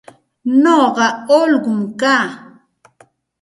[0.61, 1.07] Nuqa
[1.39, 2.25] ullqum kaa.